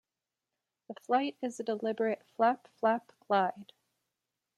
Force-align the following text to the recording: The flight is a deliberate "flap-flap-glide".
The 0.87 0.95
flight 0.95 1.37
is 1.43 1.59
a 1.59 1.63
deliberate 1.63 2.25
"flap-flap-glide". 2.35 3.71